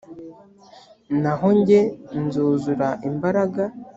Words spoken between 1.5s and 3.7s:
jye nzuzura imbaraga